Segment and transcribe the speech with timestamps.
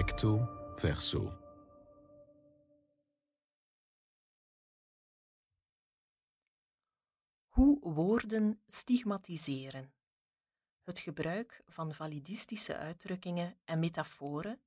[0.00, 1.38] Recto verso.
[7.48, 9.92] Hoe woorden stigmatiseren.
[10.82, 14.60] Het gebruik van validistische uitdrukkingen en metaforen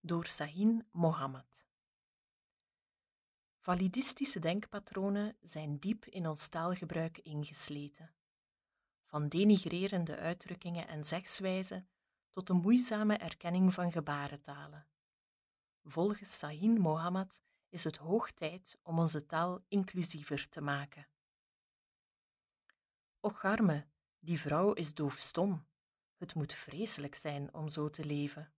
[0.00, 1.66] door Sahin Mohammed.
[3.58, 8.14] Validistische denkpatronen zijn diep in ons taalgebruik ingesleten.
[9.04, 11.88] Van denigrerende uitdrukkingen en zegswijzen
[12.36, 14.86] tot de moeizame erkenning van gebarentalen.
[15.84, 21.08] Volgens Sahin Mohammed is het hoog tijd om onze taal inclusiever te maken.
[23.20, 23.86] Och arme,
[24.18, 25.66] die vrouw is doofstom.
[26.16, 28.52] Het moet vreselijk zijn om zo te leven.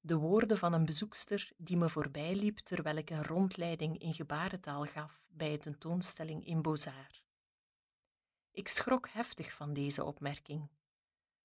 [0.00, 4.84] De woorden van een bezoekster die me voorbij liep terwijl ik een rondleiding in gebarentaal
[4.84, 7.22] gaf bij een tentoonstelling in Bozar.
[8.50, 10.70] Ik schrok heftig van deze opmerking.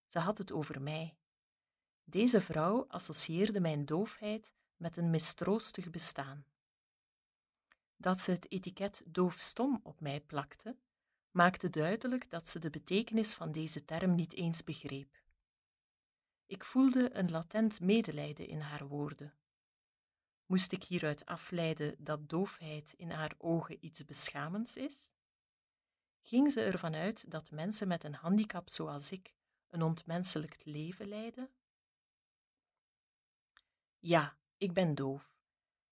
[0.07, 1.17] Ze had het over mij.
[2.03, 6.45] Deze vrouw associeerde mijn doofheid met een mistroostig bestaan.
[7.95, 10.77] Dat ze het etiket doofstom op mij plakte,
[11.31, 15.21] maakte duidelijk dat ze de betekenis van deze term niet eens begreep.
[16.45, 19.33] Ik voelde een latent medelijden in haar woorden.
[20.45, 25.11] Moest ik hieruit afleiden dat doofheid in haar ogen iets beschamends is?
[26.21, 29.33] Ging ze ervan uit dat mensen met een handicap zoals ik
[29.69, 31.49] een ontmenselijkt leven leiden?
[33.99, 35.39] Ja, ik ben doof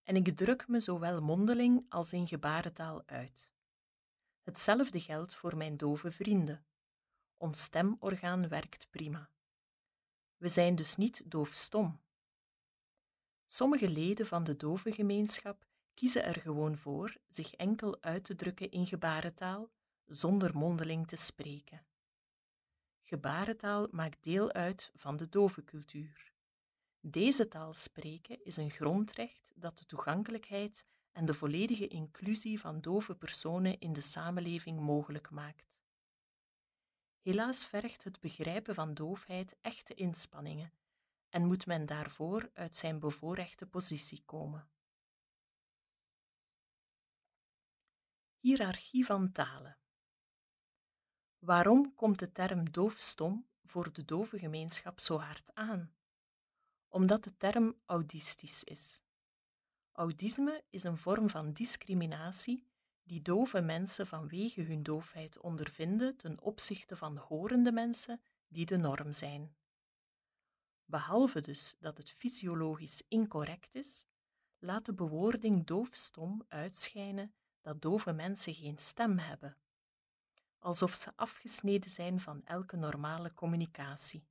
[0.03, 3.53] en ik druk me zowel mondeling als in gebarentaal uit.
[4.41, 6.65] Hetzelfde geldt voor mijn dove vrienden.
[7.37, 9.29] Ons stemorgaan werkt prima.
[10.37, 12.01] We zijn dus niet doofstom.
[13.45, 18.71] Sommige leden van de dove gemeenschap kiezen er gewoon voor zich enkel uit te drukken
[18.71, 19.69] in gebarentaal
[20.05, 21.85] zonder mondeling te spreken.
[23.07, 26.33] Gebarentaal maakt deel uit van de dove cultuur.
[26.99, 33.15] Deze taal spreken is een grondrecht dat de toegankelijkheid en de volledige inclusie van dove
[33.15, 35.81] personen in de samenleving mogelijk maakt.
[37.21, 40.73] Helaas vergt het begrijpen van doofheid echte inspanningen
[41.29, 44.69] en moet men daarvoor uit zijn bevoorrechte positie komen.
[48.39, 49.77] Hierarchie van talen.
[51.45, 55.93] Waarom komt de term doofstom voor de dove gemeenschap zo hard aan?
[56.87, 59.01] Omdat de term audistisch is.
[59.91, 62.67] Autisme is een vorm van discriminatie
[63.03, 69.13] die dove mensen vanwege hun doofheid ondervinden ten opzichte van horende mensen die de norm
[69.13, 69.55] zijn.
[70.85, 74.05] Behalve dus dat het fysiologisch incorrect is,
[74.59, 79.57] laat de bewoording doofstom uitschijnen dat dove mensen geen stem hebben,
[80.65, 84.27] alsof ze afgesneden zijn van elke normale communicatie.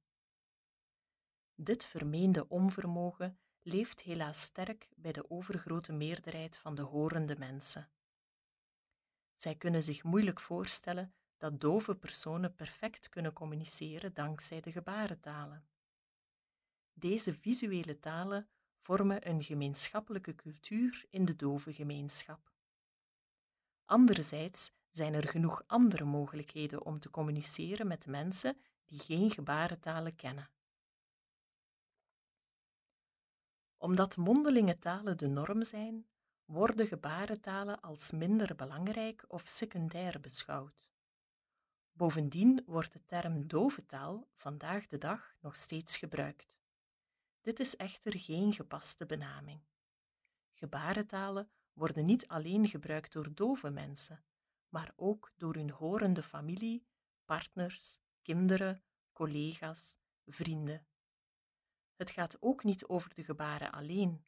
[1.54, 7.90] Dit vermeende onvermogen leeft helaas sterk bij de overgrote meerderheid van de horende mensen.
[9.34, 15.68] Zij kunnen zich moeilijk voorstellen dat dove personen perfect kunnen communiceren dankzij de gebarentalen.
[16.92, 22.52] Deze visuele talen vormen een gemeenschappelijke cultuur in de dove gemeenschap.
[23.84, 28.56] Anderzijds zijn er genoeg andere mogelijkheden om te communiceren met mensen
[28.86, 30.50] die geen gebarentalen kennen.
[33.76, 36.06] Omdat mondelinge talen de norm zijn,
[36.44, 40.88] worden gebarentalen als minder belangrijk of secundair beschouwd.
[41.92, 46.56] Bovendien wordt de term dove taal vandaag de dag nog steeds gebruikt.
[47.40, 49.60] Dit is echter geen gepaste benaming.
[50.52, 54.24] Gebarentalen worden niet alleen gebruikt door dove mensen,
[54.74, 56.86] maar ook door hun horende familie,
[57.24, 60.86] partners, kinderen, collega's, vrienden.
[61.96, 64.24] Het gaat ook niet over de gebaren alleen,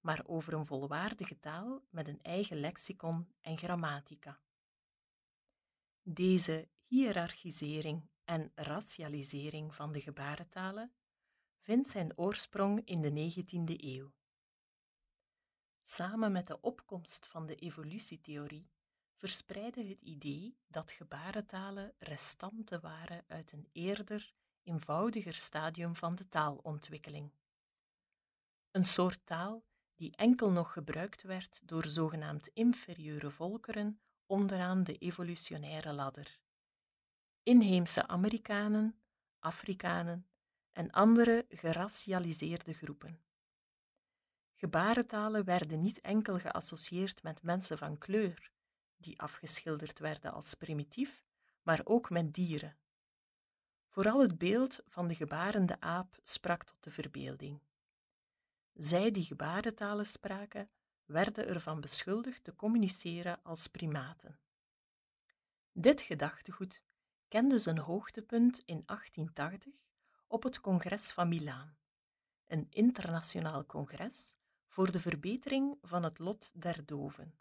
[0.00, 4.40] maar over een volwaardige taal met een eigen lexicon en grammatica.
[6.02, 10.94] Deze hiërarchisering en racialisering van de gebarentalen
[11.58, 14.14] vindt zijn oorsprong in de 19e eeuw.
[15.80, 18.74] Samen met de opkomst van de evolutietheorie
[19.16, 27.30] verspreidde het idee dat gebarentalen restanten waren uit een eerder, eenvoudiger stadium van de taalontwikkeling.
[28.70, 29.64] Een soort taal
[29.96, 36.38] die enkel nog gebruikt werd door zogenaamd inferieure volkeren onderaan de evolutionaire ladder.
[37.42, 39.00] Inheemse Amerikanen,
[39.38, 40.26] Afrikanen
[40.72, 43.20] en andere geracialiseerde groepen.
[44.54, 48.52] Gebarentalen werden niet enkel geassocieerd met mensen van kleur,
[49.06, 51.24] die afgeschilderd werden als primitief,
[51.62, 52.76] maar ook met dieren.
[53.88, 57.60] Vooral het beeld van de gebarende aap sprak tot de verbeelding.
[58.72, 60.68] Zij die gebarentalen spraken,
[61.04, 64.38] werden ervan beschuldigd te communiceren als primaten.
[65.72, 66.82] Dit gedachtegoed
[67.28, 69.88] kende zijn hoogtepunt in 1880
[70.26, 71.76] op het Congres van Milaan,
[72.46, 74.36] een internationaal congres
[74.66, 77.38] voor de verbetering van het lot der doven.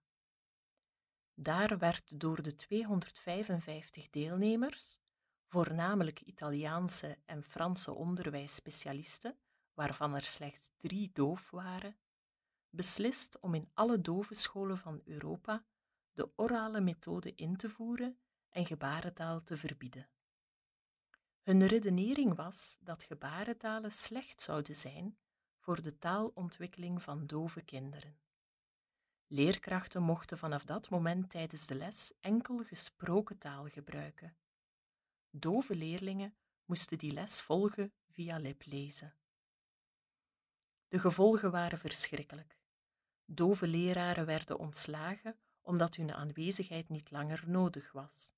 [1.37, 4.99] Daar werd door de 255 deelnemers,
[5.45, 9.37] voornamelijk Italiaanse en Franse onderwijsspecialisten,
[9.73, 11.97] waarvan er slechts drie doof waren,
[12.69, 15.65] beslist om in alle dovenscholen van Europa
[16.13, 20.09] de orale methode in te voeren en gebarentaal te verbieden.
[21.41, 25.17] Hun redenering was dat gebarentalen slecht zouden zijn
[25.57, 28.19] voor de taalontwikkeling van dove kinderen.
[29.27, 34.37] Leerkrachten mochten vanaf dat moment tijdens de les enkel gesproken taal gebruiken.
[35.29, 36.35] Dove leerlingen
[36.65, 39.15] moesten die les volgen via liplezen.
[40.87, 42.59] De gevolgen waren verschrikkelijk.
[43.25, 48.33] Dove leraren werden ontslagen omdat hun aanwezigheid niet langer nodig was.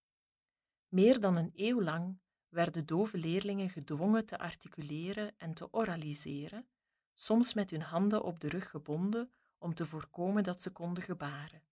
[0.88, 2.20] Meer dan een eeuw lang
[2.50, 6.68] werden dove leerlingen gedwongen te articuleren en te oraliseren,
[7.14, 11.64] soms met hun handen op de rug gebonden om te voorkomen dat ze konden gebaren.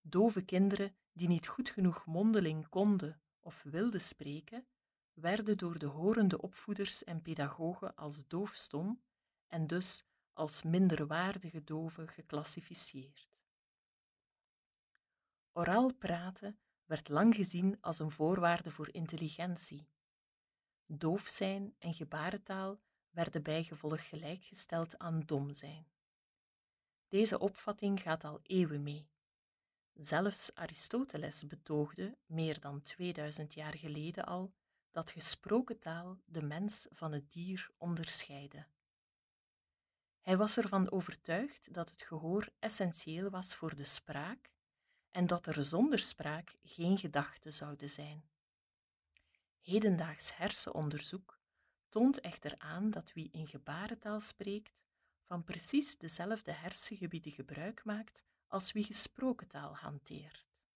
[0.00, 4.66] Dove kinderen die niet goed genoeg mondeling konden of wilden spreken,
[5.12, 9.02] werden door de horende opvoeders en pedagogen als doofstom
[9.46, 13.44] en dus als minderwaardige doven geclassificeerd.
[15.52, 19.88] Oraal praten werd lang gezien als een voorwaarde voor intelligentie.
[20.86, 25.91] Doof zijn en gebarentaal werden bijgevolg gelijkgesteld aan dom zijn.
[27.12, 29.08] Deze opvatting gaat al eeuwen mee.
[29.94, 34.52] Zelfs Aristoteles betoogde, meer dan 2000 jaar geleden al,
[34.90, 38.66] dat gesproken taal de mens van het dier onderscheidde.
[40.20, 44.50] Hij was ervan overtuigd dat het gehoor essentieel was voor de spraak
[45.10, 48.24] en dat er zonder spraak geen gedachten zouden zijn.
[49.60, 51.38] Hedendaags hersenonderzoek
[51.88, 54.84] toont echter aan dat wie in gebarentaal spreekt,
[55.22, 60.66] van precies dezelfde hersengebieden gebruik maakt als wie gesproken taal hanteert.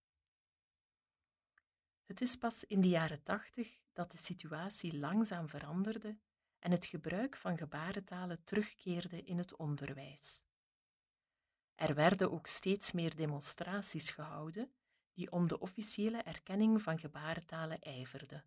[2.04, 6.18] Het is pas in de jaren tachtig dat de situatie langzaam veranderde
[6.58, 10.42] en het gebruik van gebarentalen terugkeerde in het onderwijs.
[11.74, 14.72] Er werden ook steeds meer demonstraties gehouden
[15.12, 18.44] die om de officiële erkenning van gebarentalen ijverden.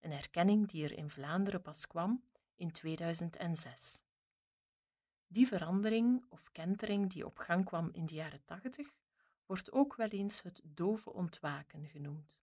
[0.00, 2.24] Een erkenning die er in Vlaanderen pas kwam
[2.54, 4.02] in 2006.
[5.30, 8.92] Die verandering of kentering die op gang kwam in de jaren 80
[9.46, 12.40] wordt ook wel eens het dove ontwaken genoemd.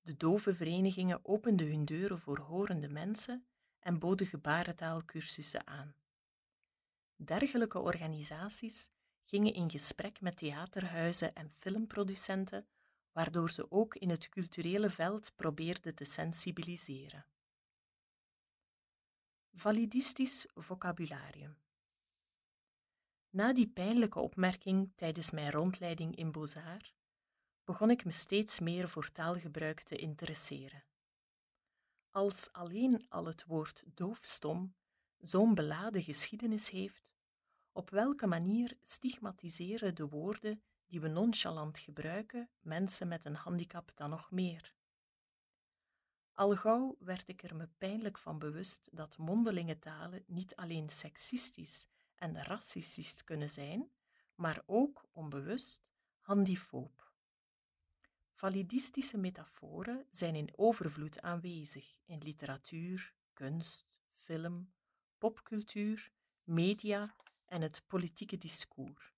[0.00, 3.46] De dove verenigingen openden hun deuren voor horende mensen
[3.78, 5.94] en boden gebarentaalcursussen aan.
[7.16, 8.90] Dergelijke organisaties
[9.24, 12.66] gingen in gesprek met theaterhuizen en filmproducenten,
[13.12, 17.26] waardoor ze ook in het culturele veld probeerden te sensibiliseren.
[19.58, 21.56] Validistisch vocabularium.
[23.30, 26.92] Na die pijnlijke opmerking tijdens mijn rondleiding in Bozar
[27.64, 30.84] begon ik me steeds meer voor taalgebruik te interesseren.
[32.10, 34.74] Als alleen al het woord doofstom
[35.18, 37.12] zo'n beladen geschiedenis heeft,
[37.72, 44.10] op welke manier stigmatiseren de woorden die we nonchalant gebruiken mensen met een handicap dan
[44.10, 44.75] nog meer?
[46.36, 51.86] Al gauw werd ik er me pijnlijk van bewust dat mondelinge talen niet alleen seksistisch
[52.14, 53.90] en racistisch kunnen zijn,
[54.34, 55.90] maar ook onbewust
[56.20, 57.12] handifoob.
[58.32, 64.72] Validistische metaforen zijn in overvloed aanwezig in literatuur, kunst, film,
[65.18, 66.12] popcultuur,
[66.42, 67.14] media
[67.44, 69.14] en het politieke discours.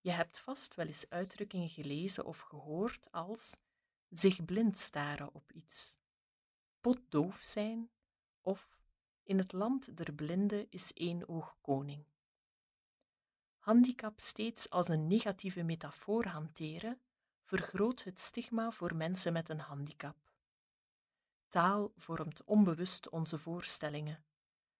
[0.00, 3.56] Je hebt vast wel eens uitdrukkingen gelezen of gehoord als
[4.10, 5.98] zich blind staren op iets,
[6.86, 7.90] potdoof zijn
[8.40, 8.82] of
[9.22, 12.04] in het land der blinden is één oog koning.
[13.58, 17.00] Handicap steeds als een negatieve metafoor hanteren
[17.42, 20.32] vergroot het stigma voor mensen met een handicap.
[21.48, 24.24] Taal vormt onbewust onze voorstellingen.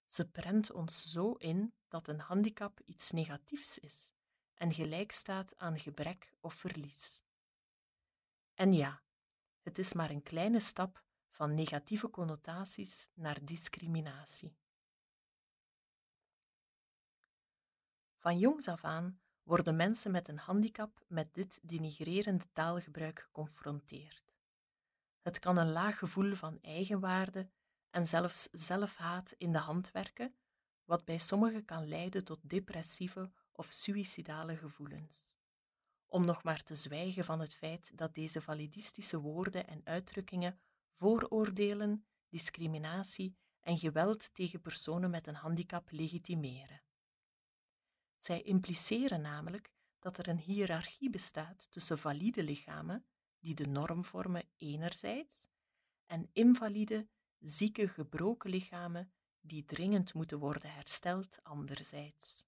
[0.07, 4.13] Ze prent ons zo in dat een handicap iets negatiefs is
[4.55, 7.23] en gelijk staat aan gebrek of verlies.
[8.55, 9.03] En ja,
[9.63, 11.05] het is maar een kleine stap
[11.37, 14.57] van negatieve connotaties naar discriminatie.
[18.19, 24.35] Van jongs af aan worden mensen met een handicap met dit denigrerende taalgebruik geconfronteerd.
[25.23, 27.51] Het kan een laag gevoel van eigenwaarde
[27.91, 30.35] en zelfs zelfhaat in de hand werken,
[30.85, 35.35] wat bij sommigen kan leiden tot depressieve of suïcidale gevoelens.
[36.07, 40.61] Om nog maar te zwijgen van het feit dat deze validistische woorden en uitdrukkingen
[40.97, 46.83] vooroordelen, discriminatie en geweld tegen personen met een handicap legitimeren.
[48.19, 53.07] Zij impliceren namelijk dat er een hiërarchie bestaat tussen valide lichamen,
[53.39, 55.49] die de norm vormen enerzijds,
[56.07, 62.45] en invalide, zieke, gebroken lichamen die dringend moeten worden hersteld anderzijds.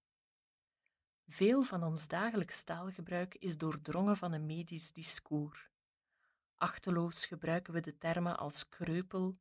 [1.26, 5.67] Veel van ons dagelijks taalgebruik is doordrongen van een medisch discours.
[6.58, 9.34] Achteloos gebruiken we de termen als kreupel,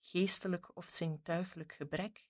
[0.00, 2.26] geestelijk of zintuigelijk gebrek,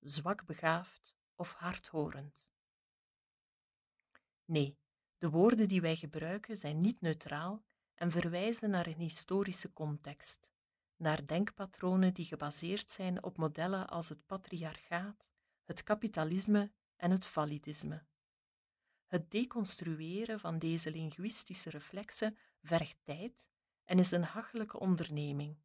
[0.00, 2.50] zwak begaafd of hardhorend.
[4.44, 4.78] Nee,
[5.18, 10.50] de woorden die wij gebruiken zijn niet neutraal en verwijzen naar een historische context,
[10.96, 15.32] naar denkpatronen die gebaseerd zijn op modellen als het patriarchaat,
[15.64, 18.06] het kapitalisme en het validisme.
[19.06, 23.50] Het deconstrueren van deze linguïstische reflexen vergt tijd
[23.90, 25.58] en is een hachelijke onderneming,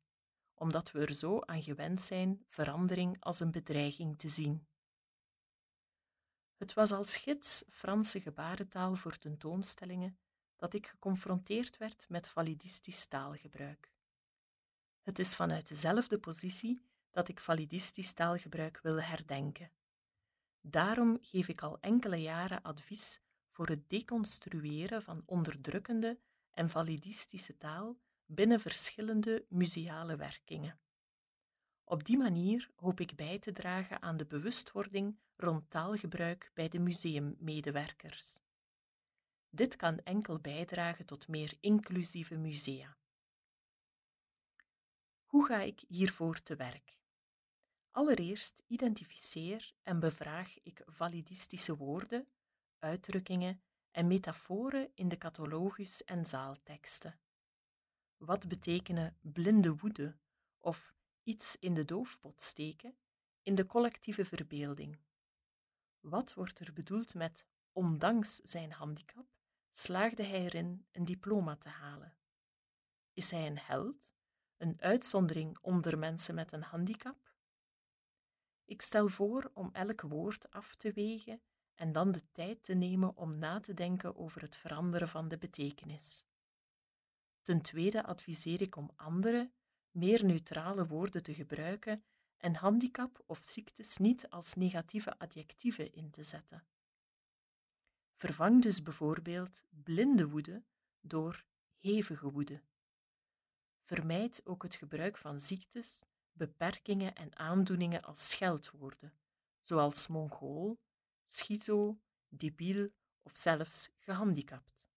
[0.53, 4.67] omdat we er zo aan gewend zijn verandering als een bedreiging te zien.
[6.57, 10.17] Het was als gids Franse gebarentaal voor tentoonstellingen
[10.55, 13.91] dat ik geconfronteerd werd met validistisch taalgebruik.
[15.01, 19.71] Het is vanuit dezelfde positie dat ik validistisch taalgebruik wil herdenken.
[20.61, 26.19] Daarom geef ik al enkele jaren advies voor het deconstrueren van onderdrukkende
[26.51, 30.79] en validistische taal binnen verschillende museale werkingen.
[31.83, 36.79] Op die manier hoop ik bij te dragen aan de bewustwording rond taalgebruik bij de
[36.79, 38.39] museummedewerkers.
[39.49, 42.97] Dit kan enkel bijdragen tot meer inclusieve musea.
[45.25, 46.97] Hoe ga ik hiervoor te werk?
[47.91, 52.27] Allereerst identificeer en bevraag ik validistische woorden,
[52.79, 57.19] uitdrukkingen en metaforen in de catalogus en zaalteksten.
[58.25, 60.17] Wat betekenen blinde woede
[60.59, 62.97] of iets in de doofpot steken
[63.43, 64.97] in de collectieve verbeelding?
[65.99, 69.25] Wat wordt er bedoeld met ondanks zijn handicap
[69.71, 72.17] slaagde hij erin een diploma te halen?
[73.13, 74.13] Is hij een held,
[74.57, 77.33] een uitzondering onder mensen met een handicap?
[78.65, 81.41] Ik stel voor om elk woord af te wegen
[81.73, 85.37] en dan de tijd te nemen om na te denken over het veranderen van de
[85.37, 86.25] betekenis.
[87.45, 89.51] Ten tweede adviseer ik om andere,
[89.91, 92.03] meer neutrale woorden te gebruiken
[92.37, 96.67] en handicap of ziektes niet als negatieve adjectieven in te zetten.
[98.13, 100.63] Vervang dus bijvoorbeeld blinde woede
[101.01, 101.45] door
[101.77, 102.61] hevige woede.
[103.81, 109.13] Vermijd ook het gebruik van ziektes, beperkingen en aandoeningen als scheldwoorden,
[109.61, 110.79] zoals mongool,
[111.25, 112.89] schizo, debiel
[113.21, 114.93] of zelfs gehandicapt.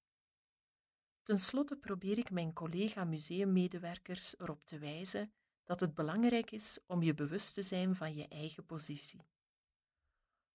[1.29, 5.33] Ten slotte probeer ik mijn collega-museummedewerkers erop te wijzen
[5.65, 9.27] dat het belangrijk is om je bewust te zijn van je eigen positie.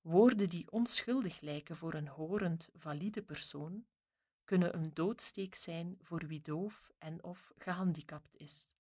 [0.02, 3.86] Woorden die onschuldig lijken voor een horend, valide persoon,
[4.44, 8.76] kunnen een doodsteek zijn voor wie doof en of gehandicapt is.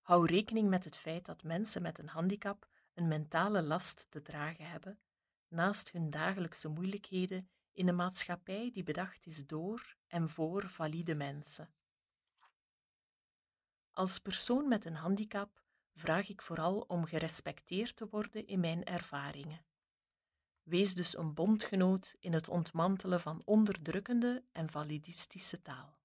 [0.00, 4.70] Hou rekening met het feit dat mensen met een handicap een mentale last te dragen
[4.70, 4.98] hebben,
[5.48, 11.74] naast hun dagelijkse moeilijkheden in een maatschappij die bedacht is door en voor valide mensen.
[13.90, 15.62] Als persoon met een handicap
[15.94, 19.64] vraag ik vooral om gerespecteerd te worden in mijn ervaringen.
[20.62, 25.98] Wees dus een bondgenoot in het ontmantelen van onderdrukkende en validistische taal.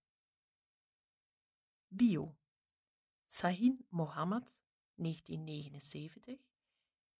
[1.87, 2.35] Bio
[3.25, 4.61] Sahin Mohammed,
[4.95, 6.39] 1979,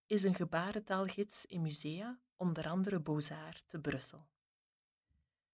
[0.06, 4.31] is een gebarentaalgids in musea, onder andere Beaux-Arts te Brussel.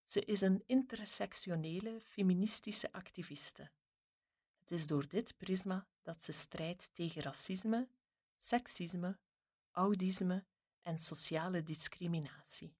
[0.08, 3.72] Ze is een intersectionele feministische activiste.
[4.60, 7.90] Het is door dit prisma dat ze strijdt tegen racisme,
[8.38, 9.20] seksisme,
[9.72, 10.46] audisme
[10.82, 12.76] en sociale discriminatie.